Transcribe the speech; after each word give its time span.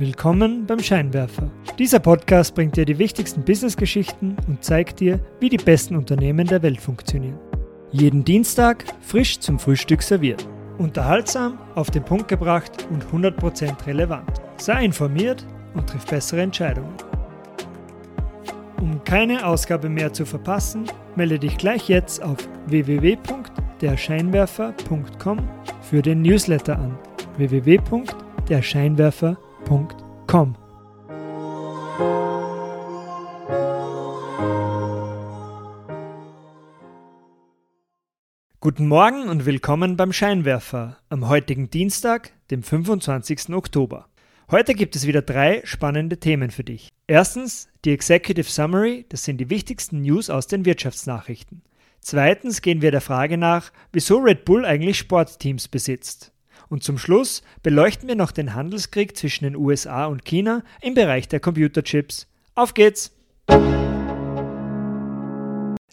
Willkommen 0.00 0.66
beim 0.66 0.80
Scheinwerfer. 0.80 1.48
Dieser 1.78 1.98
Podcast 1.98 2.54
bringt 2.54 2.74
dir 2.74 2.86
die 2.86 2.98
wichtigsten 2.98 3.44
Businessgeschichten 3.44 4.34
und 4.48 4.64
zeigt 4.64 5.00
dir, 5.00 5.20
wie 5.40 5.50
die 5.50 5.58
besten 5.58 5.94
Unternehmen 5.94 6.46
der 6.46 6.62
Welt 6.62 6.80
funktionieren. 6.80 7.38
Jeden 7.90 8.24
Dienstag 8.24 8.86
frisch 9.02 9.38
zum 9.40 9.58
Frühstück 9.58 10.02
serviert. 10.02 10.48
Unterhaltsam, 10.78 11.58
auf 11.74 11.90
den 11.90 12.02
Punkt 12.02 12.28
gebracht 12.28 12.88
und 12.88 13.04
100% 13.12 13.86
relevant. 13.86 14.40
Sei 14.56 14.86
informiert 14.86 15.46
und 15.74 15.90
triff 15.90 16.06
bessere 16.06 16.40
Entscheidungen. 16.40 16.94
Um 18.80 19.04
keine 19.04 19.44
Ausgabe 19.44 19.90
mehr 19.90 20.14
zu 20.14 20.24
verpassen, 20.24 20.84
melde 21.14 21.38
dich 21.38 21.58
gleich 21.58 21.90
jetzt 21.90 22.22
auf 22.22 22.38
www.derscheinwerfer.com 22.68 25.38
für 25.82 26.00
den 26.00 26.22
Newsletter 26.22 26.78
an. 26.78 26.96
www.derscheinwerfer.com 27.36 29.49
Guten 38.60 38.88
Morgen 38.88 39.28
und 39.28 39.46
willkommen 39.46 39.96
beim 39.96 40.12
Scheinwerfer 40.12 40.98
am 41.08 41.28
heutigen 41.28 41.70
Dienstag, 41.70 42.32
dem 42.50 42.62
25. 42.62 43.54
Oktober. 43.54 44.08
Heute 44.50 44.74
gibt 44.74 44.96
es 44.96 45.06
wieder 45.06 45.22
drei 45.22 45.62
spannende 45.64 46.18
Themen 46.18 46.50
für 46.50 46.64
dich. 46.64 46.90
Erstens 47.06 47.68
die 47.84 47.92
Executive 47.92 48.50
Summary, 48.50 49.06
das 49.08 49.24
sind 49.24 49.38
die 49.38 49.48
wichtigsten 49.48 50.02
News 50.02 50.28
aus 50.28 50.46
den 50.46 50.64
Wirtschaftsnachrichten. 50.64 51.62
Zweitens 52.00 52.60
gehen 52.60 52.82
wir 52.82 52.90
der 52.90 53.00
Frage 53.00 53.38
nach, 53.38 53.72
wieso 53.92 54.18
Red 54.18 54.44
Bull 54.44 54.64
eigentlich 54.64 54.98
Sportteams 54.98 55.68
besitzt. 55.68 56.32
Und 56.70 56.84
zum 56.84 56.98
Schluss 56.98 57.42
beleuchten 57.64 58.08
wir 58.08 58.14
noch 58.14 58.30
den 58.30 58.54
Handelskrieg 58.54 59.16
zwischen 59.16 59.44
den 59.44 59.56
USA 59.56 60.06
und 60.06 60.24
China 60.24 60.62
im 60.80 60.94
Bereich 60.94 61.26
der 61.26 61.40
Computerchips. 61.40 62.28
Auf 62.54 62.74
geht's! 62.74 63.12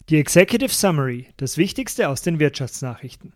Die 0.08 0.16
Executive 0.16 0.72
Summary, 0.72 1.26
das 1.36 1.58
Wichtigste 1.58 2.08
aus 2.08 2.22
den 2.22 2.38
Wirtschaftsnachrichten. 2.38 3.32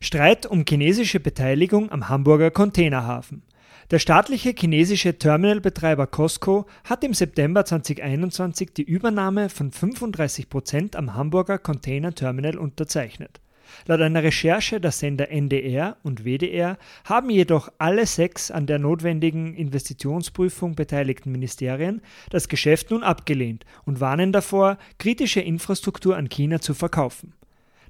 Streit 0.00 0.44
um 0.44 0.64
chinesische 0.68 1.20
Beteiligung 1.20 1.90
am 1.92 2.08
Hamburger 2.08 2.50
Containerhafen. 2.50 3.44
Der 3.92 4.00
staatliche 4.00 4.52
chinesische 4.58 5.16
Terminalbetreiber 5.16 6.08
Costco 6.08 6.66
hat 6.82 7.04
im 7.04 7.14
September 7.14 7.64
2021 7.64 8.74
die 8.74 8.82
Übernahme 8.82 9.48
von 9.50 9.70
35 9.70 10.48
Prozent 10.48 10.96
am 10.96 11.14
Hamburger 11.14 11.58
Container 11.58 12.12
Terminal 12.12 12.58
unterzeichnet. 12.58 13.41
Laut 13.86 14.00
einer 14.00 14.22
Recherche 14.22 14.80
der 14.80 14.92
Sender 14.92 15.30
NDR 15.30 15.96
und 16.02 16.24
WDR 16.24 16.78
haben 17.04 17.30
jedoch 17.30 17.70
alle 17.78 18.06
sechs 18.06 18.50
an 18.50 18.66
der 18.66 18.78
notwendigen 18.78 19.54
Investitionsprüfung 19.54 20.74
beteiligten 20.74 21.32
Ministerien 21.32 22.02
das 22.30 22.48
Geschäft 22.48 22.90
nun 22.90 23.02
abgelehnt 23.02 23.64
und 23.84 24.00
warnen 24.00 24.32
davor, 24.32 24.78
kritische 24.98 25.40
Infrastruktur 25.40 26.16
an 26.16 26.28
China 26.28 26.60
zu 26.60 26.74
verkaufen. 26.74 27.34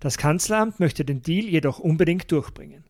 Das 0.00 0.18
Kanzleramt 0.18 0.80
möchte 0.80 1.04
den 1.04 1.22
Deal 1.22 1.44
jedoch 1.44 1.78
unbedingt 1.78 2.30
durchbringen. 2.32 2.84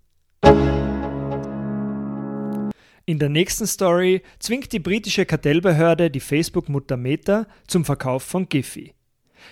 In 3.05 3.19
der 3.19 3.29
nächsten 3.29 3.67
Story 3.67 4.23
zwingt 4.39 4.73
die 4.73 4.79
britische 4.79 5.27
Kartellbehörde 5.27 6.11
die 6.11 6.21
Facebook-Mutter 6.21 6.97
Meta 6.97 7.47
zum 7.67 7.85
Verkauf 7.85 8.23
von 8.23 8.49
Giphy. 8.49 8.95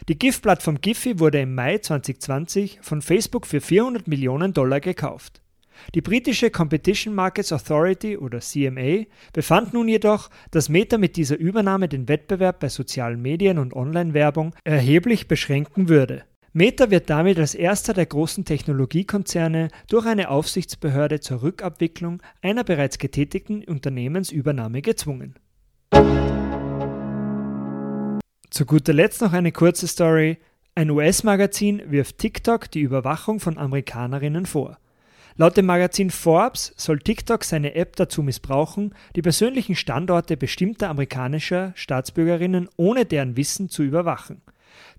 Die 0.09 0.19
GIF-Plattform 0.19 0.81
Giphy 0.81 1.19
wurde 1.19 1.41
im 1.41 1.55
Mai 1.55 1.79
2020 1.79 2.79
von 2.83 3.03
Facebook 3.03 3.47
für 3.47 3.61
400 3.61 4.09
Millionen 4.09 4.53
Dollar 4.53 4.81
gekauft. 4.81 5.41
Die 5.95 6.01
britische 6.01 6.51
Competition 6.51 7.15
Markets 7.15 7.53
Authority 7.53 8.17
oder 8.17 8.41
CMA 8.41 9.05
befand 9.33 9.73
nun 9.73 9.89
jedoch, 9.89 10.31
dass 10.51 10.69
Meta 10.69 10.99
mit 10.99 11.17
dieser 11.17 11.39
Übernahme 11.39 11.89
den 11.89 12.09
Wettbewerb 12.09 12.61
bei 12.61 12.69
sozialen 12.69 13.21
Medien 13.23 13.59
und 13.59 13.75
Online-Werbung 13.75 14.55
erheblich 14.65 15.29
beschränken 15.29 15.89
würde. 15.89 16.25
Meta 16.53 16.91
wird 16.91 17.09
damit 17.11 17.39
als 17.39 17.55
erster 17.55 17.95
der 17.95 18.07
großen 18.07 18.45
Technologiekonzerne 18.45 19.69
durch 19.89 20.05
eine 20.05 20.31
Aufsichtsbehörde 20.31 21.21
zur 21.21 21.43
Rückabwicklung 21.43 22.21
einer 22.43 22.65
bereits 22.65 22.99
getätigten 22.99 23.63
Unternehmensübernahme 23.65 24.83
gezwungen. 24.83 25.37
Zu 28.51 28.67
guter 28.67 28.93
Letzt 28.93 29.21
noch 29.23 29.33
eine 29.33 29.53
kurze 29.53 29.87
Story. 29.87 30.39
Ein 30.75 30.91
US-Magazin 30.91 31.83
wirft 31.87 32.19
TikTok 32.19 32.69
die 32.69 32.81
Überwachung 32.81 33.39
von 33.39 33.57
Amerikanerinnen 33.57 34.45
vor. 34.45 34.79
Laut 35.37 35.57
dem 35.57 35.67
Magazin 35.67 36.11
Forbes 36.11 36.75
soll 36.77 36.99
TikTok 36.99 37.45
seine 37.45 37.77
App 37.77 37.95
dazu 37.95 38.25
missbrauchen, 38.25 38.93
die 39.15 39.23
persönlichen 39.23 39.77
Standorte 39.77 40.37
bestimmter 40.37 40.91
amerikanischer 40.91 41.73
Staatsbürgerinnen 41.77 42.69
ohne 42.77 43.07
deren 43.07 43.37
Wissen 43.37 43.69
zu 43.69 43.85
überwachen. 43.85 44.43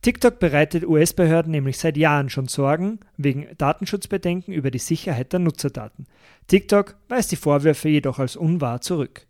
TikTok 0.02 0.40
bereitet 0.40 0.86
US-Behörden 0.88 1.52
nämlich 1.52 1.78
seit 1.78 1.98
Jahren 1.98 2.30
schon 2.30 2.48
Sorgen 2.48 3.02
wegen 3.18 3.48
Datenschutzbedenken 3.58 4.54
über 4.54 4.72
die 4.72 4.80
Sicherheit 4.80 5.34
der 5.34 5.40
Nutzerdaten. 5.40 6.08
TikTok 6.48 6.96
weist 7.10 7.34
die 7.34 7.36
Vorwürfe 7.36 7.90
jedoch 7.90 8.18
als 8.18 8.38
unwahr 8.38 8.80
zurück. 8.80 9.28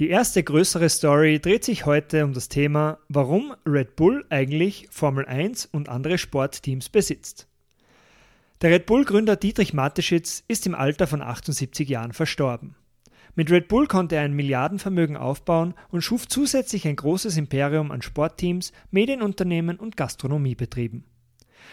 Die 0.00 0.08
erste 0.08 0.42
größere 0.42 0.88
Story 0.88 1.40
dreht 1.40 1.62
sich 1.62 1.84
heute 1.84 2.24
um 2.24 2.32
das 2.32 2.48
Thema, 2.48 2.96
warum 3.10 3.54
Red 3.66 3.96
Bull 3.96 4.24
eigentlich 4.30 4.88
Formel 4.90 5.26
1 5.26 5.66
und 5.66 5.90
andere 5.90 6.16
Sportteams 6.16 6.88
besitzt. 6.88 7.46
Der 8.62 8.70
Red 8.70 8.86
Bull-Gründer 8.86 9.36
Dietrich 9.36 9.74
Mateschitz 9.74 10.42
ist 10.48 10.66
im 10.66 10.74
Alter 10.74 11.06
von 11.06 11.20
78 11.20 11.86
Jahren 11.86 12.14
verstorben. 12.14 12.76
Mit 13.34 13.50
Red 13.50 13.68
Bull 13.68 13.86
konnte 13.88 14.16
er 14.16 14.22
ein 14.22 14.32
Milliardenvermögen 14.32 15.18
aufbauen 15.18 15.74
und 15.90 16.00
schuf 16.00 16.26
zusätzlich 16.26 16.88
ein 16.88 16.96
großes 16.96 17.36
Imperium 17.36 17.90
an 17.90 18.00
Sportteams, 18.00 18.72
Medienunternehmen 18.90 19.76
und 19.76 19.98
Gastronomiebetrieben. 19.98 21.04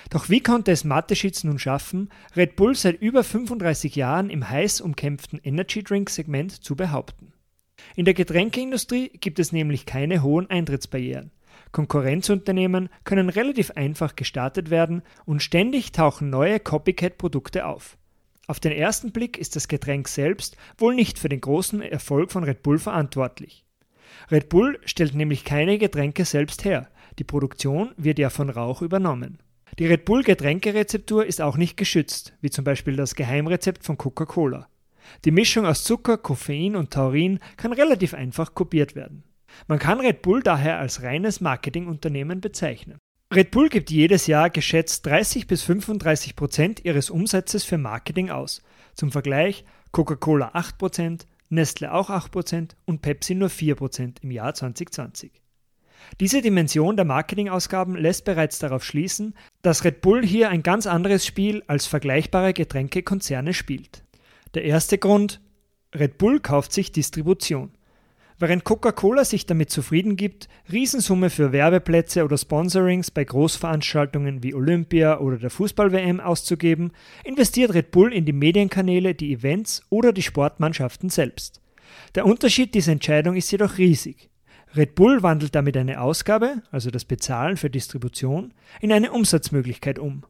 Doch 0.09 0.27
wie 0.27 0.41
konnte 0.41 0.73
es 0.73 0.83
Mateschitz 0.83 1.45
nun 1.45 1.59
schaffen, 1.59 2.09
Red 2.35 2.57
Bull 2.57 2.75
seit 2.75 3.01
über 3.01 3.23
35 3.23 3.95
Jahren 3.95 4.29
im 4.29 4.49
heiß 4.49 4.81
umkämpften 4.81 5.39
Energy 5.41 5.81
Drink 5.81 6.09
Segment 6.09 6.51
zu 6.51 6.75
behaupten? 6.75 7.31
In 7.95 8.05
der 8.05 8.13
Getränkeindustrie 8.13 9.09
gibt 9.09 9.39
es 9.39 9.51
nämlich 9.51 9.85
keine 9.85 10.21
hohen 10.21 10.49
Eintrittsbarrieren. 10.49 11.31
Konkurrenzunternehmen 11.71 12.89
können 13.03 13.29
relativ 13.29 13.71
einfach 13.71 14.15
gestartet 14.15 14.69
werden 14.69 15.01
und 15.25 15.41
ständig 15.41 15.91
tauchen 15.91 16.29
neue 16.29 16.59
Copycat-Produkte 16.59 17.65
auf. 17.65 17.97
Auf 18.47 18.59
den 18.59 18.71
ersten 18.71 19.11
Blick 19.11 19.37
ist 19.37 19.55
das 19.55 19.67
Getränk 19.67 20.07
selbst 20.07 20.55
wohl 20.77 20.95
nicht 20.95 21.19
für 21.19 21.27
den 21.27 21.41
großen 21.41 21.81
Erfolg 21.81 22.31
von 22.31 22.43
Red 22.43 22.63
Bull 22.63 22.79
verantwortlich. 22.79 23.65
Red 24.31 24.49
Bull 24.49 24.79
stellt 24.85 25.15
nämlich 25.15 25.43
keine 25.43 25.77
Getränke 25.77 26.23
selbst 26.23 26.63
her, 26.63 26.89
die 27.19 27.23
Produktion 27.23 27.91
wird 27.97 28.19
ja 28.19 28.29
von 28.29 28.49
Rauch 28.49 28.81
übernommen. 28.81 29.39
Die 29.79 29.85
Red 29.85 30.05
Bull 30.05 30.23
Getränkerezeptur 30.23 31.25
ist 31.25 31.41
auch 31.41 31.57
nicht 31.57 31.77
geschützt, 31.77 32.33
wie 32.41 32.49
zum 32.49 32.63
Beispiel 32.63 32.95
das 32.95 33.15
Geheimrezept 33.15 33.83
von 33.83 33.97
Coca-Cola. 33.97 34.67
Die 35.25 35.31
Mischung 35.31 35.65
aus 35.65 35.83
Zucker, 35.83 36.17
Koffein 36.17 36.75
und 36.75 36.91
Taurin 36.91 37.39
kann 37.55 37.73
relativ 37.73 38.13
einfach 38.13 38.53
kopiert 38.53 38.95
werden. 38.95 39.23
Man 39.67 39.79
kann 39.79 39.99
Red 39.99 40.21
Bull 40.21 40.41
daher 40.41 40.79
als 40.79 41.03
reines 41.03 41.41
Marketingunternehmen 41.41 42.41
bezeichnen. 42.41 42.97
Red 43.33 43.51
Bull 43.51 43.69
gibt 43.69 43.91
jedes 43.91 44.27
Jahr 44.27 44.49
geschätzt 44.49 45.05
30 45.05 45.47
bis 45.47 45.63
35 45.63 46.35
Prozent 46.35 46.85
ihres 46.85 47.09
Umsatzes 47.09 47.65
für 47.65 47.77
Marketing 47.77 48.29
aus. 48.29 48.61
Zum 48.93 49.11
Vergleich 49.11 49.65
Coca-Cola 49.91 50.51
8 50.53 50.77
Prozent, 50.77 51.27
Nestle 51.49 51.93
auch 51.93 52.09
8 52.09 52.31
Prozent 52.31 52.75
und 52.85 53.01
Pepsi 53.01 53.35
nur 53.35 53.49
4 53.49 53.75
Prozent 53.75 54.19
im 54.21 54.31
Jahr 54.31 54.53
2020. 54.53 55.41
Diese 56.19 56.41
Dimension 56.41 56.95
der 56.95 57.05
Marketingausgaben 57.05 57.95
lässt 57.95 58.25
bereits 58.25 58.59
darauf 58.59 58.83
schließen, 58.83 59.33
dass 59.61 59.83
Red 59.83 60.01
Bull 60.01 60.25
hier 60.25 60.49
ein 60.49 60.63
ganz 60.63 60.87
anderes 60.87 61.25
Spiel 61.25 61.63
als 61.67 61.85
vergleichbare 61.85 62.53
Getränkekonzerne 62.53 63.53
spielt. 63.53 64.03
Der 64.57 64.65
erste 64.65 64.97
Grund 64.97 65.39
Red 65.93 66.17
Bull 66.17 66.39
kauft 66.39 66.73
sich 66.73 66.91
Distribution. 66.91 67.69
Während 68.39 68.63
Coca-Cola 68.63 69.23
sich 69.23 69.45
damit 69.45 69.69
zufrieden 69.69 70.15
gibt, 70.15 70.49
Riesensumme 70.71 71.29
für 71.29 71.51
Werbeplätze 71.51 72.23
oder 72.23 72.39
Sponsorings 72.39 73.11
bei 73.11 73.23
Großveranstaltungen 73.23 74.41
wie 74.41 74.55
Olympia 74.55 75.19
oder 75.19 75.37
der 75.37 75.51
Fußball-WM 75.51 76.19
auszugeben, 76.19 76.91
investiert 77.23 77.75
Red 77.75 77.91
Bull 77.91 78.11
in 78.11 78.25
die 78.25 78.33
Medienkanäle, 78.33 79.13
die 79.13 79.31
Events 79.31 79.83
oder 79.91 80.11
die 80.11 80.23
Sportmannschaften 80.23 81.11
selbst. 81.11 81.61
Der 82.15 82.25
Unterschied 82.25 82.73
dieser 82.73 82.93
Entscheidung 82.93 83.35
ist 83.35 83.51
jedoch 83.51 83.77
riesig. 83.77 84.31
Red 84.75 84.95
Bull 84.95 85.21
wandelt 85.21 85.53
damit 85.53 85.77
eine 85.77 86.01
Ausgabe, 86.01 86.63
also 86.71 86.89
das 86.89 87.05
Bezahlen 87.05 87.57
für 87.57 87.69
Distribution, 87.69 88.55
in 88.81 88.91
eine 88.91 89.11
Umsatzmöglichkeit 89.11 89.99
um. 89.99 90.23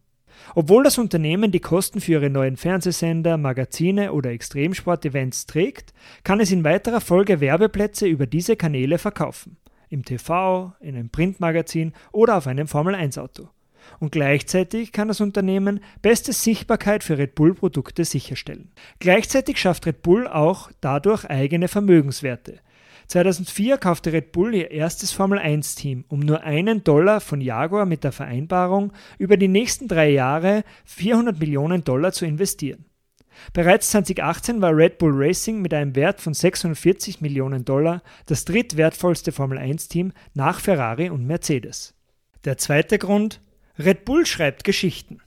Obwohl 0.56 0.84
das 0.84 0.98
Unternehmen 0.98 1.52
die 1.52 1.60
Kosten 1.60 2.02
für 2.02 2.14
ihre 2.14 2.30
neuen 2.30 2.58
Fernsehsender, 2.58 3.38
Magazine 3.38 4.14
oder 4.14 4.32
Extremsport-Events 4.32 5.46
trägt, 5.46 5.94
kann 6.24 6.40
es 6.40 6.52
in 6.52 6.64
weiterer 6.64 7.02
Folge 7.02 7.40
Werbeplätze 7.40 8.08
über 8.08 8.26
diese 8.26 8.56
Kanäle 8.56 8.98
verkaufen. 8.98 9.58
Im 9.90 10.04
TV, 10.04 10.74
in 10.80 10.96
einem 10.96 11.10
Printmagazin 11.10 11.94
oder 12.12 12.38
auf 12.38 12.48
einem 12.48 12.68
Formel-1-Auto. 12.68 13.50
und 14.00 14.12
gleichzeitig 14.12 14.92
kann 14.92 15.08
das 15.08 15.22
Unternehmen 15.22 15.80
beste 16.02 16.34
Sichtbarkeit 16.34 17.04
für 17.04 17.18
Red 17.18 17.36
Bull 17.36 17.54
Produkte 17.54 18.04
sicherstellen. 18.06 18.72
Gleichzeitig 19.00 19.58
schafft 19.58 19.86
Red 19.86 20.02
Bull 20.02 20.28
auch 20.28 20.70
dadurch 20.82 21.26
eigene 21.26 21.68
Vermögenswerte. 21.68 22.60
2004 23.08 23.78
kaufte 23.78 24.12
Red 24.12 24.34
Bull 24.34 24.54
ihr 24.54 24.72
erstes 24.72 25.14
Formel-1-Team 25.14 26.06
um 26.10 26.20
nur 26.20 26.44
einen 26.44 26.84
Dollar 26.84 27.22
von 27.22 27.40
Jaguar 27.40 27.86
mit 27.86 28.04
der 28.04 28.12
Vereinbarung, 28.12 28.92
über 29.18 29.38
die 29.38 29.48
nächsten 29.48 29.88
drei 29.88 30.10
Jahre 30.10 30.64
400 30.86 31.40
Millionen 31.40 31.84
Dollar 31.84 32.12
zu 32.12 32.26
investieren. 32.26 32.86
Bereits 33.54 33.92
2018 33.92 34.62
war 34.62 34.76
Red 34.76 34.98
Bull 34.98 35.14
Racing 35.14 35.62
mit 35.62 35.74
einem 35.74 35.96
Wert 35.96 36.20
von 36.20 36.34
640 36.34 37.22
Millionen 37.22 37.64
Dollar 37.64 38.02
das 38.26 38.46
drittwertvollste 38.46 39.32
Formel-1-Team 39.32 40.12
nach 40.34 40.60
Ferrari 40.60 41.10
und 41.10 41.26
Mercedes. 41.26 41.94
Der 42.46 42.58
zweite 42.58 42.98
Grund, 42.98 43.42
Red 43.78 44.06
Bull 44.06 44.26
schreibt 44.26 44.64
Geschichten. 44.64 45.20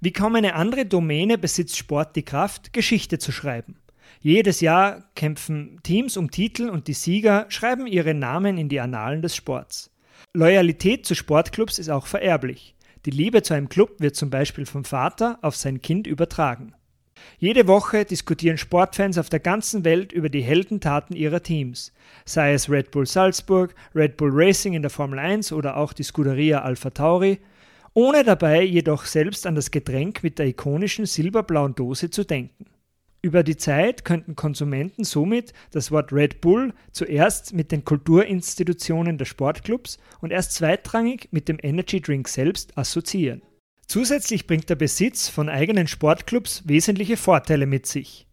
Wie 0.00 0.12
kaum 0.12 0.36
eine 0.36 0.54
andere 0.54 0.86
Domäne 0.86 1.36
besitzt 1.36 1.76
Sport 1.76 2.14
die 2.14 2.24
Kraft, 2.24 2.72
Geschichte 2.72 3.18
zu 3.18 3.32
schreiben. 3.32 3.76
Jedes 4.20 4.60
Jahr 4.60 5.04
kämpfen 5.14 5.78
Teams 5.82 6.16
um 6.16 6.30
Titel 6.30 6.68
und 6.68 6.88
die 6.88 6.92
Sieger 6.92 7.46
schreiben 7.48 7.86
ihre 7.86 8.14
Namen 8.14 8.58
in 8.58 8.68
die 8.68 8.80
Annalen 8.80 9.22
des 9.22 9.36
Sports. 9.36 9.90
Loyalität 10.34 11.06
zu 11.06 11.14
Sportclubs 11.14 11.78
ist 11.78 11.88
auch 11.88 12.06
vererblich. 12.06 12.74
Die 13.06 13.10
Liebe 13.10 13.42
zu 13.42 13.54
einem 13.54 13.68
Club 13.68 14.00
wird 14.00 14.16
zum 14.16 14.30
Beispiel 14.30 14.66
vom 14.66 14.84
Vater 14.84 15.38
auf 15.42 15.56
sein 15.56 15.80
Kind 15.80 16.06
übertragen. 16.06 16.74
Jede 17.38 17.66
Woche 17.66 18.04
diskutieren 18.04 18.58
Sportfans 18.58 19.18
auf 19.18 19.28
der 19.28 19.40
ganzen 19.40 19.84
Welt 19.84 20.12
über 20.12 20.28
die 20.28 20.42
Heldentaten 20.42 21.16
ihrer 21.16 21.42
Teams, 21.42 21.92
sei 22.24 22.52
es 22.52 22.70
Red 22.70 22.90
Bull 22.90 23.06
Salzburg, 23.06 23.74
Red 23.94 24.16
Bull 24.16 24.30
Racing 24.32 24.74
in 24.74 24.82
der 24.82 24.90
Formel 24.90 25.18
1 25.18 25.52
oder 25.52 25.76
auch 25.76 25.92
die 25.92 26.02
Scuderia 26.02 26.62
Alpha 26.62 26.90
Tauri, 26.90 27.38
ohne 27.94 28.24
dabei 28.24 28.62
jedoch 28.62 29.04
selbst 29.04 29.46
an 29.46 29.54
das 29.54 29.70
Getränk 29.70 30.22
mit 30.22 30.38
der 30.38 30.46
ikonischen 30.46 31.06
silberblauen 31.06 31.74
Dose 31.74 32.10
zu 32.10 32.24
denken. 32.24 32.66
Über 33.28 33.42
die 33.42 33.58
Zeit 33.58 34.06
könnten 34.06 34.36
Konsumenten 34.36 35.04
somit 35.04 35.52
das 35.72 35.90
Wort 35.90 36.14
Red 36.14 36.40
Bull 36.40 36.72
zuerst 36.92 37.52
mit 37.52 37.70
den 37.70 37.84
Kulturinstitutionen 37.84 39.18
der 39.18 39.26
Sportclubs 39.26 39.98
und 40.22 40.30
erst 40.30 40.54
zweitrangig 40.54 41.28
mit 41.30 41.46
dem 41.46 41.58
Energy 41.62 42.00
Drink 42.00 42.26
selbst 42.26 42.78
assoziieren. 42.78 43.42
Zusätzlich 43.86 44.46
bringt 44.46 44.70
der 44.70 44.76
Besitz 44.76 45.28
von 45.28 45.50
eigenen 45.50 45.88
Sportclubs 45.88 46.62
wesentliche 46.64 47.18
Vorteile 47.18 47.66
mit 47.66 47.84
sich. 47.84 48.26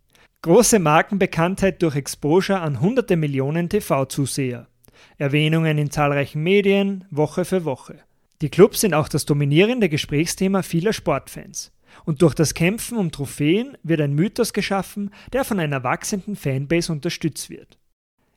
Große 0.44 0.80
Markenbekanntheit 0.80 1.82
durch 1.82 1.98
Exposure 1.98 2.62
an 2.62 2.80
hunderte 2.80 3.18
Millionen 3.18 3.68
TV-Zuseher. 3.68 4.70
Erwähnungen 5.18 5.78
in 5.78 5.92
zahlreichen 5.92 6.42
Medien, 6.42 7.04
Woche 7.12 7.44
für 7.44 7.66
Woche. 7.66 8.00
Die 8.42 8.50
Clubs 8.50 8.80
sind 8.80 8.94
auch 8.94 9.10
das 9.10 9.26
dominierende 9.26 9.90
Gesprächsthema 9.90 10.62
vieler 10.62 10.94
Sportfans. 10.94 11.74
Und 12.04 12.22
durch 12.22 12.34
das 12.34 12.54
Kämpfen 12.54 12.98
um 12.98 13.12
Trophäen 13.12 13.78
wird 13.84 14.02
ein 14.02 14.14
Mythos 14.14 14.54
geschaffen, 14.54 15.12
der 15.32 15.46
von 15.46 15.60
einer 15.60 15.84
wachsenden 15.84 16.36
Fanbase 16.36 16.92
unterstützt 16.92 17.50
wird. 17.50 17.78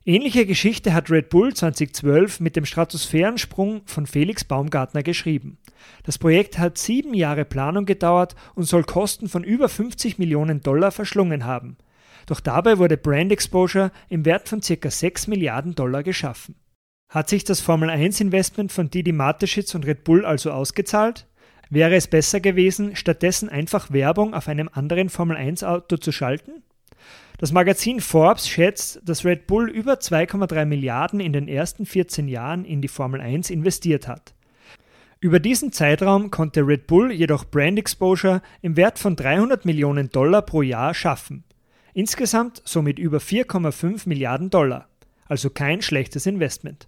Ähnliche 0.05 0.45
Geschichte 0.45 0.93
hat 0.93 1.11
Red 1.11 1.29
Bull 1.29 1.53
2012 1.53 2.39
mit 2.39 2.55
dem 2.55 2.65
Stratosphärensprung 2.65 3.81
von 3.85 4.07
Felix 4.07 4.43
Baumgartner 4.43 5.03
geschrieben. 5.03 5.57
Das 6.03 6.17
Projekt 6.17 6.57
hat 6.57 6.77
sieben 6.77 7.13
Jahre 7.13 7.45
Planung 7.45 7.85
gedauert 7.85 8.35
und 8.55 8.63
soll 8.63 8.83
Kosten 8.85 9.27
von 9.27 9.43
über 9.43 9.69
50 9.69 10.17
Millionen 10.17 10.61
Dollar 10.61 10.91
verschlungen 10.91 11.45
haben. 11.45 11.77
Doch 12.25 12.39
dabei 12.39 12.77
wurde 12.77 12.97
Brand 12.97 13.31
Exposure 13.31 13.91
im 14.07 14.25
Wert 14.25 14.49
von 14.49 14.61
ca. 14.61 14.89
6 14.89 15.27
Milliarden 15.27 15.75
Dollar 15.75 16.03
geschaffen. 16.03 16.55
Hat 17.09 17.27
sich 17.27 17.43
das 17.43 17.59
Formel 17.59 17.89
1 17.89 18.21
Investment 18.21 18.71
von 18.71 18.89
Didi 18.89 19.11
Mateschitz 19.11 19.73
und 19.75 19.85
Red 19.85 20.03
Bull 20.03 20.25
also 20.25 20.51
ausgezahlt? 20.51 21.27
Wäre 21.69 21.95
es 21.95 22.07
besser 22.07 22.39
gewesen, 22.39 22.95
stattdessen 22.95 23.47
einfach 23.47 23.91
Werbung 23.91 24.33
auf 24.33 24.47
einem 24.47 24.69
anderen 24.73 25.09
Formel-1-Auto 25.09 25.97
zu 25.97 26.11
schalten? 26.11 26.63
Das 27.37 27.51
Magazin 27.51 28.01
Forbes 28.01 28.49
schätzt, 28.49 29.01
dass 29.05 29.23
Red 29.23 29.47
Bull 29.47 29.69
über 29.69 29.93
2,3 29.93 30.65
Milliarden 30.65 31.19
in 31.19 31.31
den 31.31 31.47
ersten 31.47 31.85
14 31.85 32.27
Jahren 32.27 32.65
in 32.65 32.81
die 32.81 32.87
Formel 32.87 33.21
1 33.21 33.49
investiert 33.49 34.07
hat. 34.07 34.33
Über 35.21 35.39
diesen 35.39 35.71
Zeitraum 35.71 36.31
konnte 36.31 36.65
Red 36.65 36.87
Bull 36.87 37.11
jedoch 37.11 37.45
Brand 37.45 37.77
Exposure 37.77 38.41
im 38.61 38.75
Wert 38.75 38.99
von 38.99 39.15
300 39.15 39.63
Millionen 39.65 40.09
Dollar 40.09 40.41
pro 40.41 40.61
Jahr 40.61 40.93
schaffen. 40.93 41.43
Insgesamt 41.93 42.61
somit 42.65 42.97
über 42.97 43.19
4,5 43.19 44.07
Milliarden 44.09 44.49
Dollar. 44.49 44.87
Also 45.25 45.49
kein 45.49 45.81
schlechtes 45.81 46.25
Investment. 46.25 46.87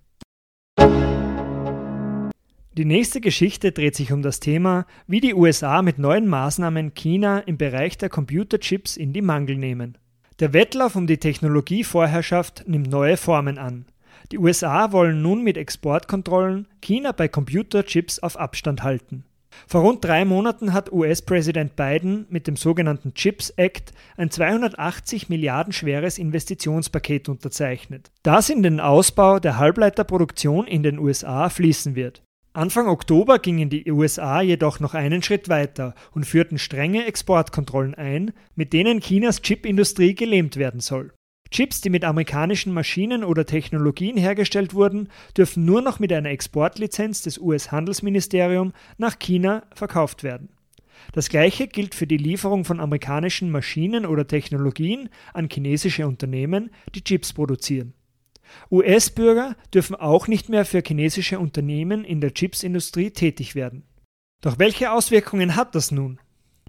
Die 2.77 2.85
nächste 2.85 3.19
Geschichte 3.19 3.73
dreht 3.73 3.97
sich 3.97 4.13
um 4.13 4.21
das 4.21 4.39
Thema, 4.39 4.85
wie 5.05 5.19
die 5.19 5.33
USA 5.33 5.81
mit 5.81 5.99
neuen 5.99 6.25
Maßnahmen 6.25 6.93
China 6.93 7.39
im 7.39 7.57
Bereich 7.57 7.97
der 7.97 8.07
Computerchips 8.07 8.95
in 8.95 9.11
die 9.11 9.21
Mangel 9.21 9.57
nehmen. 9.57 9.97
Der 10.39 10.53
Wettlauf 10.53 10.95
um 10.95 11.05
die 11.05 11.17
Technologievorherrschaft 11.17 12.63
nimmt 12.67 12.89
neue 12.89 13.17
Formen 13.17 13.57
an. 13.57 13.87
Die 14.31 14.37
USA 14.37 14.93
wollen 14.93 15.21
nun 15.21 15.43
mit 15.43 15.57
Exportkontrollen 15.57 16.65
China 16.79 17.11
bei 17.11 17.27
Computerchips 17.27 18.19
auf 18.19 18.39
Abstand 18.39 18.83
halten. 18.83 19.25
Vor 19.67 19.81
rund 19.81 20.05
drei 20.05 20.23
Monaten 20.23 20.71
hat 20.71 20.93
US-Präsident 20.93 21.75
Biden 21.75 22.25
mit 22.29 22.47
dem 22.47 22.55
sogenannten 22.55 23.13
CHIPS 23.13 23.49
Act 23.57 23.91
ein 24.15 24.31
280 24.31 25.27
Milliarden 25.27 25.73
schweres 25.73 26.17
Investitionspaket 26.17 27.27
unterzeichnet, 27.27 28.11
das 28.23 28.49
in 28.49 28.63
den 28.63 28.79
Ausbau 28.79 29.39
der 29.39 29.57
Halbleiterproduktion 29.57 30.67
in 30.67 30.83
den 30.83 30.99
USA 30.99 31.49
fließen 31.49 31.95
wird. 31.95 32.23
Anfang 32.53 32.87
Oktober 32.87 33.39
gingen 33.39 33.69
die 33.69 33.89
USA 33.89 34.41
jedoch 34.41 34.81
noch 34.81 34.93
einen 34.93 35.23
Schritt 35.23 35.47
weiter 35.47 35.95
und 36.11 36.25
führten 36.25 36.57
strenge 36.57 37.05
Exportkontrollen 37.05 37.95
ein, 37.95 38.33
mit 38.55 38.73
denen 38.73 38.99
Chinas 38.99 39.41
Chipindustrie 39.41 40.15
gelähmt 40.15 40.57
werden 40.57 40.81
soll. 40.81 41.13
Chips, 41.49 41.79
die 41.79 41.89
mit 41.89 42.03
amerikanischen 42.03 42.73
Maschinen 42.73 43.23
oder 43.23 43.45
Technologien 43.45 44.17
hergestellt 44.17 44.73
wurden, 44.73 45.07
dürfen 45.37 45.63
nur 45.63 45.81
noch 45.81 45.99
mit 45.99 46.11
einer 46.11 46.29
Exportlizenz 46.29 47.21
des 47.21 47.37
US-Handelsministeriums 47.37 48.73
nach 48.97 49.17
China 49.17 49.63
verkauft 49.73 50.23
werden. 50.23 50.49
Das 51.13 51.29
gleiche 51.29 51.67
gilt 51.67 51.95
für 51.95 52.07
die 52.07 52.17
Lieferung 52.17 52.65
von 52.65 52.81
amerikanischen 52.81 53.49
Maschinen 53.49 54.05
oder 54.05 54.27
Technologien 54.27 55.07
an 55.33 55.47
chinesische 55.49 56.05
Unternehmen, 56.05 56.69
die 56.95 57.03
Chips 57.03 57.31
produzieren. 57.31 57.93
US-Bürger 58.69 59.55
dürfen 59.73 59.95
auch 59.95 60.27
nicht 60.27 60.49
mehr 60.49 60.65
für 60.65 60.81
chinesische 60.85 61.39
Unternehmen 61.39 62.03
in 62.03 62.21
der 62.21 62.33
Chipsindustrie 62.33 63.11
tätig 63.11 63.55
werden. 63.55 63.83
Doch 64.41 64.59
welche 64.59 64.91
Auswirkungen 64.91 65.55
hat 65.55 65.75
das 65.75 65.91
nun? 65.91 66.19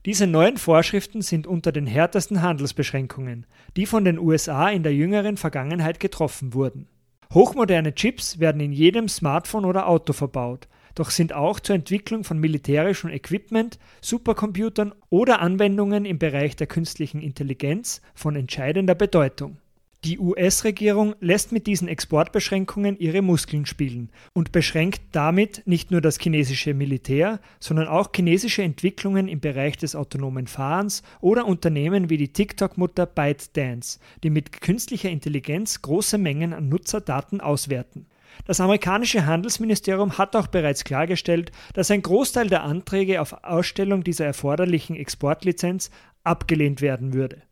Diese 0.04 0.26
neuen 0.26 0.56
Vorschriften 0.56 1.22
sind 1.22 1.46
unter 1.46 1.70
den 1.70 1.86
härtesten 1.86 2.42
Handelsbeschränkungen, 2.42 3.46
die 3.76 3.86
von 3.86 4.04
den 4.04 4.18
USA 4.18 4.68
in 4.68 4.82
der 4.82 4.94
jüngeren 4.94 5.36
Vergangenheit 5.36 6.00
getroffen 6.00 6.54
wurden. 6.54 6.88
Hochmoderne 7.32 7.94
Chips 7.94 8.40
werden 8.40 8.60
in 8.60 8.72
jedem 8.72 9.08
Smartphone 9.08 9.64
oder 9.64 9.86
Auto 9.86 10.12
verbaut, 10.12 10.68
doch 10.94 11.10
sind 11.10 11.32
auch 11.32 11.60
zur 11.60 11.76
Entwicklung 11.76 12.24
von 12.24 12.38
militärischem 12.38 13.10
Equipment, 13.10 13.78
Supercomputern 14.02 14.92
oder 15.08 15.40
Anwendungen 15.40 16.04
im 16.04 16.18
Bereich 16.18 16.56
der 16.56 16.66
künstlichen 16.66 17.22
Intelligenz 17.22 18.02
von 18.14 18.36
entscheidender 18.36 18.94
Bedeutung. 18.94 19.61
Die 20.04 20.18
US-Regierung 20.18 21.14
lässt 21.20 21.52
mit 21.52 21.68
diesen 21.68 21.86
Exportbeschränkungen 21.86 22.98
ihre 22.98 23.22
Muskeln 23.22 23.66
spielen 23.66 24.10
und 24.32 24.50
beschränkt 24.50 25.00
damit 25.12 25.62
nicht 25.64 25.92
nur 25.92 26.00
das 26.00 26.18
chinesische 26.18 26.74
Militär, 26.74 27.38
sondern 27.60 27.86
auch 27.86 28.10
chinesische 28.12 28.64
Entwicklungen 28.64 29.28
im 29.28 29.38
Bereich 29.38 29.76
des 29.76 29.94
autonomen 29.94 30.48
Fahrens 30.48 31.04
oder 31.20 31.46
Unternehmen 31.46 32.10
wie 32.10 32.16
die 32.16 32.32
TikTok-Mutter 32.32 33.06
ByteDance, 33.06 34.00
die 34.24 34.30
mit 34.30 34.60
künstlicher 34.60 35.08
Intelligenz 35.08 35.82
große 35.82 36.18
Mengen 36.18 36.52
an 36.52 36.68
Nutzerdaten 36.68 37.40
auswerten. 37.40 38.06
Das 38.44 38.58
amerikanische 38.58 39.26
Handelsministerium 39.26 40.18
hat 40.18 40.34
auch 40.34 40.48
bereits 40.48 40.82
klargestellt, 40.82 41.52
dass 41.74 41.92
ein 41.92 42.02
Großteil 42.02 42.48
der 42.48 42.64
Anträge 42.64 43.20
auf 43.20 43.44
Ausstellung 43.44 44.02
dieser 44.02 44.26
erforderlichen 44.26 44.96
Exportlizenz 44.96 45.92
abgelehnt 46.24 46.80
werden 46.80 47.14
würde. 47.14 47.42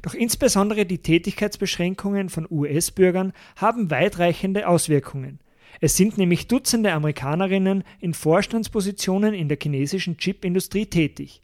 Doch 0.00 0.14
insbesondere 0.14 0.86
die 0.86 0.98
Tätigkeitsbeschränkungen 0.98 2.30
von 2.30 2.46
US-Bürgern 2.50 3.32
haben 3.56 3.90
weitreichende 3.90 4.66
Auswirkungen. 4.66 5.40
Es 5.80 5.96
sind 5.96 6.18
nämlich 6.18 6.48
Dutzende 6.48 6.92
Amerikanerinnen 6.92 7.84
in 8.00 8.14
Vorstandspositionen 8.14 9.34
in 9.34 9.48
der 9.48 9.58
chinesischen 9.60 10.16
Chipindustrie 10.16 10.86
tätig. 10.86 11.42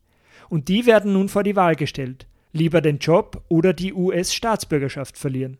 Und 0.49 0.69
die 0.69 0.87
werden 0.87 1.13
nun 1.13 1.29
vor 1.29 1.43
die 1.43 1.57
Wahl 1.57 1.77
gestellt, 1.77 2.27
lieber 2.53 2.81
den 2.81 2.99
Job 2.99 3.45
oder 3.49 3.73
die 3.73 3.93
US-Staatsbürgerschaft 3.93 5.19
verlieren. 5.19 5.59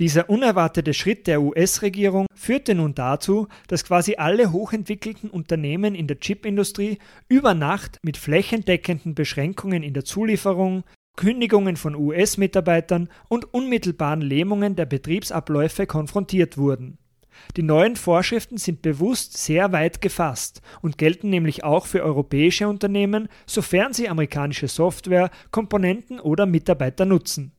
Dieser 0.00 0.28
unerwartete 0.28 0.92
Schritt 0.92 1.28
der 1.28 1.40
US-Regierung 1.40 2.26
führte 2.34 2.74
nun 2.74 2.96
dazu, 2.96 3.46
dass 3.68 3.84
quasi 3.84 4.16
alle 4.16 4.50
hochentwickelten 4.50 5.30
Unternehmen 5.30 5.94
in 5.94 6.08
der 6.08 6.18
Chipindustrie 6.18 6.98
über 7.28 7.54
Nacht 7.54 8.00
mit 8.02 8.16
flächendeckenden 8.16 9.14
Beschränkungen 9.14 9.84
in 9.84 9.94
der 9.94 10.04
Zulieferung, 10.04 10.82
Kündigungen 11.16 11.76
von 11.76 11.94
US-Mitarbeitern 11.94 13.08
und 13.28 13.52
unmittelbaren 13.54 14.20
Lähmungen 14.20 14.76
der 14.76 14.86
Betriebsabläufe 14.86 15.86
konfrontiert 15.86 16.58
wurden. 16.58 16.98
Die 17.56 17.62
neuen 17.62 17.96
Vorschriften 17.96 18.58
sind 18.58 18.82
bewusst 18.82 19.36
sehr 19.36 19.72
weit 19.72 20.00
gefasst 20.00 20.60
und 20.82 20.98
gelten 20.98 21.30
nämlich 21.30 21.64
auch 21.64 21.86
für 21.86 22.02
europäische 22.02 22.68
Unternehmen, 22.68 23.28
sofern 23.46 23.92
sie 23.92 24.08
amerikanische 24.08 24.68
Software, 24.68 25.30
Komponenten 25.50 26.20
oder 26.20 26.46
Mitarbeiter 26.46 27.04
nutzen. 27.04 27.52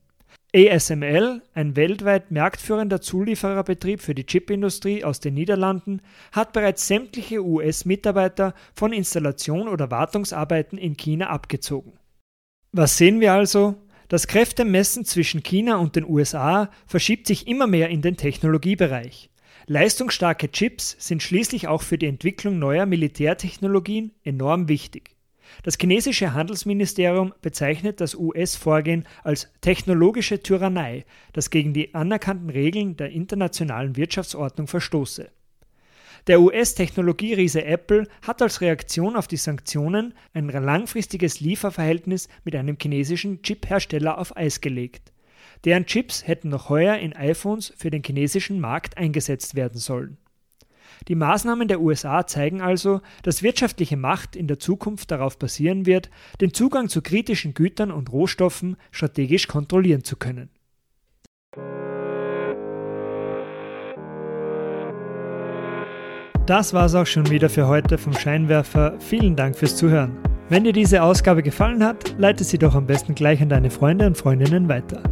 ASML, 0.54 1.42
ein 1.52 1.76
weltweit 1.76 2.30
marktführender 2.30 3.00
Zuliefererbetrieb 3.00 4.00
für 4.00 4.14
die 4.14 4.24
Chipindustrie 4.24 5.04
aus 5.04 5.20
den 5.20 5.34
Niederlanden, 5.34 6.00
hat 6.32 6.52
bereits 6.52 6.86
sämtliche 6.86 7.44
US-Mitarbeiter 7.44 8.54
von 8.74 8.92
Installation 8.92 9.68
oder 9.68 9.90
Wartungsarbeiten 9.90 10.78
in 10.78 10.96
China 10.96 11.28
abgezogen. 11.28 11.92
Was 12.78 12.98
sehen 12.98 13.20
wir 13.20 13.32
also? 13.32 13.76
Das 14.08 14.26
Kräftemessen 14.26 15.06
zwischen 15.06 15.42
China 15.42 15.76
und 15.78 15.96
den 15.96 16.04
USA 16.04 16.70
verschiebt 16.86 17.26
sich 17.26 17.48
immer 17.48 17.66
mehr 17.66 17.88
in 17.88 18.02
den 18.02 18.18
Technologiebereich. 18.18 19.30
Leistungsstarke 19.66 20.50
Chips 20.50 20.94
sind 20.98 21.22
schließlich 21.22 21.68
auch 21.68 21.80
für 21.80 21.96
die 21.96 22.04
Entwicklung 22.04 22.58
neuer 22.58 22.84
Militärtechnologien 22.84 24.12
enorm 24.24 24.68
wichtig. 24.68 25.16
Das 25.62 25.78
chinesische 25.80 26.34
Handelsministerium 26.34 27.32
bezeichnet 27.40 28.02
das 28.02 28.14
US-Vorgehen 28.14 29.08
als 29.24 29.48
technologische 29.62 30.42
Tyrannei, 30.42 31.06
das 31.32 31.48
gegen 31.48 31.72
die 31.72 31.94
anerkannten 31.94 32.50
Regeln 32.50 32.94
der 32.98 33.08
internationalen 33.08 33.96
Wirtschaftsordnung 33.96 34.66
verstoße. 34.66 35.30
Der 36.26 36.40
US-Technologieriese 36.40 37.64
Apple 37.64 38.08
hat 38.22 38.42
als 38.42 38.60
Reaktion 38.60 39.14
auf 39.14 39.28
die 39.28 39.36
Sanktionen 39.36 40.12
ein 40.34 40.48
langfristiges 40.48 41.38
Lieferverhältnis 41.38 42.28
mit 42.42 42.56
einem 42.56 42.76
chinesischen 42.80 43.42
Chip-Hersteller 43.42 44.18
auf 44.18 44.36
Eis 44.36 44.60
gelegt. 44.60 45.12
Deren 45.64 45.86
Chips 45.86 46.26
hätten 46.26 46.48
noch 46.48 46.68
heuer 46.68 46.96
in 46.96 47.14
iPhones 47.14 47.72
für 47.76 47.90
den 47.90 48.02
chinesischen 48.02 48.58
Markt 48.58 48.98
eingesetzt 48.98 49.54
werden 49.54 49.78
sollen. 49.78 50.18
Die 51.06 51.14
Maßnahmen 51.14 51.68
der 51.68 51.80
USA 51.80 52.26
zeigen 52.26 52.60
also, 52.60 53.02
dass 53.22 53.44
wirtschaftliche 53.44 53.96
Macht 53.96 54.34
in 54.34 54.48
der 54.48 54.58
Zukunft 54.58 55.12
darauf 55.12 55.38
basieren 55.38 55.86
wird, 55.86 56.10
den 56.40 56.52
Zugang 56.52 56.88
zu 56.88 57.02
kritischen 57.02 57.54
Gütern 57.54 57.92
und 57.92 58.10
Rohstoffen 58.10 58.76
strategisch 58.90 59.46
kontrollieren 59.46 60.02
zu 60.02 60.16
können. 60.16 60.50
Das 66.46 66.72
war's 66.72 66.94
auch 66.94 67.06
schon 67.06 67.28
wieder 67.28 67.50
für 67.50 67.66
heute 67.66 67.98
vom 67.98 68.12
Scheinwerfer. 68.12 68.94
Vielen 69.00 69.34
Dank 69.34 69.56
fürs 69.56 69.74
Zuhören. 69.76 70.16
Wenn 70.48 70.62
dir 70.62 70.72
diese 70.72 71.02
Ausgabe 71.02 71.42
gefallen 71.42 71.84
hat, 71.84 72.14
leite 72.18 72.44
sie 72.44 72.56
doch 72.56 72.76
am 72.76 72.86
besten 72.86 73.16
gleich 73.16 73.42
an 73.42 73.48
deine 73.48 73.68
Freunde 73.68 74.06
und 74.06 74.16
Freundinnen 74.16 74.68
weiter. 74.68 75.02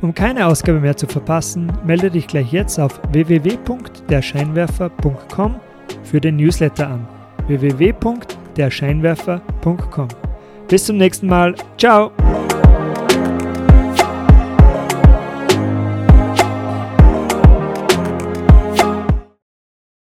Um 0.00 0.14
keine 0.14 0.46
Ausgabe 0.46 0.78
mehr 0.78 0.96
zu 0.96 1.08
verpassen, 1.08 1.72
melde 1.84 2.08
dich 2.10 2.28
gleich 2.28 2.52
jetzt 2.52 2.78
auf 2.78 3.00
www.derscheinwerfer.com 3.10 5.56
für 6.04 6.20
den 6.20 6.36
Newsletter 6.36 6.86
an. 6.88 7.08
www.derscheinwerfer.com. 7.48 10.08
Bis 10.68 10.86
zum 10.86 10.98
nächsten 10.98 11.26
Mal. 11.26 11.56
Ciao! 11.76 12.12